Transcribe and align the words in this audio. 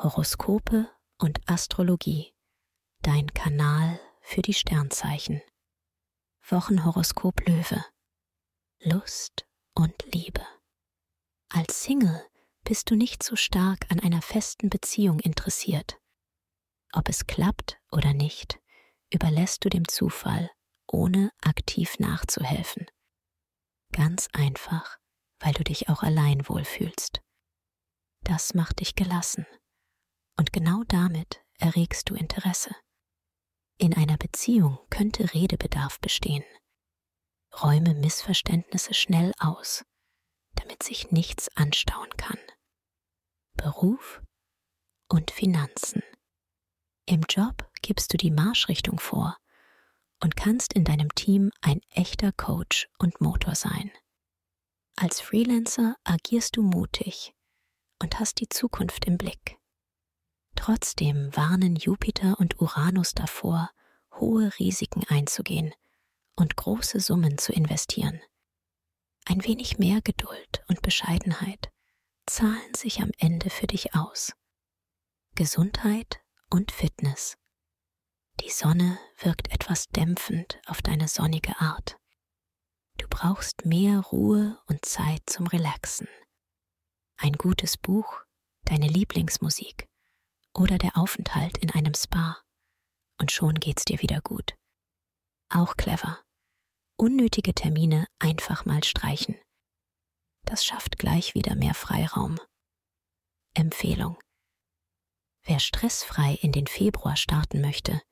Horoskope 0.00 0.88
und 1.18 1.40
Astrologie. 1.50 2.32
Dein 3.02 3.34
Kanal 3.34 3.98
für 4.20 4.42
die 4.42 4.54
Sternzeichen. 4.54 5.42
Wochenhoroskop 6.48 7.44
Löwe. 7.48 7.84
Lust 8.78 9.48
und 9.74 10.04
Liebe. 10.14 10.46
Als 11.48 11.82
Single 11.82 12.24
bist 12.62 12.92
du 12.92 12.94
nicht 12.94 13.24
so 13.24 13.34
stark 13.34 13.90
an 13.90 13.98
einer 13.98 14.22
festen 14.22 14.70
Beziehung 14.70 15.18
interessiert. 15.18 15.98
Ob 16.92 17.08
es 17.08 17.26
klappt 17.26 17.80
oder 17.90 18.14
nicht, 18.14 18.60
überlässt 19.12 19.64
du 19.64 19.68
dem 19.68 19.88
Zufall, 19.88 20.48
ohne 20.86 21.32
aktiv 21.40 21.98
nachzuhelfen. 21.98 22.86
Ganz 23.90 24.28
einfach, 24.32 24.98
weil 25.40 25.54
du 25.54 25.64
dich 25.64 25.88
auch 25.88 26.04
allein 26.04 26.48
wohlfühlst. 26.48 27.20
Das 28.22 28.54
macht 28.54 28.78
dich 28.78 28.94
gelassen. 28.94 29.44
Und 30.38 30.52
genau 30.52 30.84
damit 30.86 31.44
erregst 31.58 32.08
du 32.08 32.14
Interesse. 32.14 32.70
In 33.76 33.94
einer 33.94 34.16
Beziehung 34.16 34.78
könnte 34.88 35.34
Redebedarf 35.34 36.00
bestehen. 36.00 36.44
Räume 37.60 37.94
Missverständnisse 37.94 38.94
schnell 38.94 39.32
aus, 39.38 39.84
damit 40.54 40.82
sich 40.84 41.10
nichts 41.10 41.48
anstauen 41.56 42.10
kann. 42.16 42.38
Beruf 43.54 44.22
und 45.08 45.32
Finanzen. 45.32 46.02
Im 47.06 47.22
Job 47.28 47.68
gibst 47.82 48.12
du 48.12 48.16
die 48.16 48.30
Marschrichtung 48.30 49.00
vor 49.00 49.36
und 50.22 50.36
kannst 50.36 50.72
in 50.72 50.84
deinem 50.84 51.12
Team 51.16 51.50
ein 51.62 51.80
echter 51.90 52.30
Coach 52.30 52.88
und 52.98 53.20
Motor 53.20 53.56
sein. 53.56 53.90
Als 54.94 55.20
Freelancer 55.20 55.96
agierst 56.04 56.56
du 56.56 56.62
mutig 56.62 57.34
und 58.00 58.20
hast 58.20 58.40
die 58.40 58.48
Zukunft 58.48 59.04
im 59.06 59.18
Blick. 59.18 59.57
Trotzdem 60.58 61.34
warnen 61.36 61.76
Jupiter 61.76 62.40
und 62.40 62.60
Uranus 62.60 63.14
davor, 63.14 63.70
hohe 64.16 64.50
Risiken 64.58 65.04
einzugehen 65.08 65.72
und 66.34 66.56
große 66.56 66.98
Summen 66.98 67.38
zu 67.38 67.52
investieren. 67.52 68.20
Ein 69.24 69.44
wenig 69.44 69.78
mehr 69.78 70.00
Geduld 70.00 70.64
und 70.66 70.82
Bescheidenheit 70.82 71.70
zahlen 72.26 72.74
sich 72.74 73.00
am 73.00 73.12
Ende 73.18 73.50
für 73.50 73.68
dich 73.68 73.94
aus. 73.94 74.32
Gesundheit 75.36 76.20
und 76.50 76.72
Fitness. 76.72 77.38
Die 78.40 78.50
Sonne 78.50 78.98
wirkt 79.20 79.52
etwas 79.52 79.86
dämpfend 79.86 80.60
auf 80.66 80.82
deine 80.82 81.06
sonnige 81.06 81.56
Art. 81.60 81.96
Du 82.96 83.06
brauchst 83.08 83.64
mehr 83.64 84.00
Ruhe 84.00 84.60
und 84.66 84.84
Zeit 84.84 85.22
zum 85.26 85.46
Relaxen. 85.46 86.08
Ein 87.16 87.34
gutes 87.34 87.76
Buch, 87.76 88.24
deine 88.64 88.88
Lieblingsmusik 88.88 89.87
oder 90.58 90.76
der 90.78 90.96
Aufenthalt 90.96 91.56
in 91.58 91.70
einem 91.70 91.94
Spa. 91.94 92.42
Und 93.20 93.32
schon 93.32 93.54
geht's 93.54 93.84
dir 93.84 94.00
wieder 94.02 94.20
gut. 94.20 94.54
Auch 95.50 95.76
clever. 95.76 96.22
Unnötige 96.96 97.54
Termine 97.54 98.06
einfach 98.18 98.64
mal 98.64 98.82
streichen. 98.84 99.36
Das 100.44 100.64
schafft 100.64 100.98
gleich 100.98 101.34
wieder 101.34 101.54
mehr 101.54 101.74
Freiraum. 101.74 102.38
Empfehlung. 103.54 104.18
Wer 105.44 105.60
stressfrei 105.60 106.34
in 106.42 106.52
den 106.52 106.66
Februar 106.66 107.16
starten 107.16 107.60
möchte, 107.60 108.02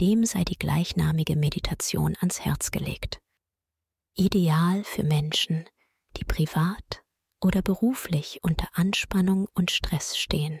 dem 0.00 0.24
sei 0.24 0.44
die 0.44 0.58
gleichnamige 0.58 1.36
Meditation 1.36 2.16
ans 2.20 2.40
Herz 2.40 2.70
gelegt. 2.70 3.18
Ideal 4.14 4.84
für 4.84 5.04
Menschen, 5.04 5.68
die 6.16 6.24
privat 6.24 7.02
oder 7.40 7.62
beruflich 7.62 8.40
unter 8.42 8.68
Anspannung 8.72 9.48
und 9.54 9.70
Stress 9.70 10.18
stehen. 10.18 10.60